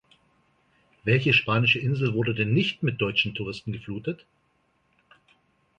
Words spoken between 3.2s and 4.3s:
Touristen geflutet?